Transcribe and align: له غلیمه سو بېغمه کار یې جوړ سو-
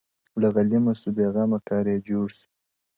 له 0.41 0.47
غلیمه 0.55 0.93
سو 1.01 1.09
بېغمه 1.17 1.59
کار 1.69 1.85
یې 1.91 1.97
جوړ 2.07 2.27
سو- 2.37 2.47